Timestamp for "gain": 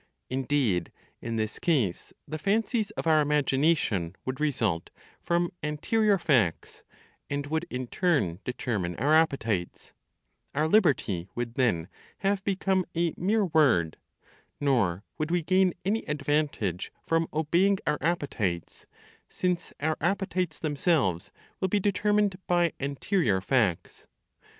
15.43-15.71